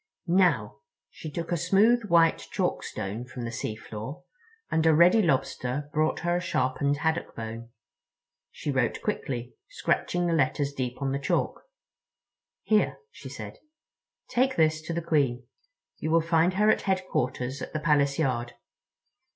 [0.25, 4.23] Now"—she took a smooth white chalkstone from the seafloor,
[4.71, 7.69] and a ready Lobster brought her a sharpened haddock bone.
[8.49, 11.65] She wrote quickly, scratching the letters deep on the chalk.
[12.63, 13.59] "Here," she said,
[14.27, 15.43] "take this to the Queen.
[15.99, 18.55] You will find her at Headquarters at the Palace yard.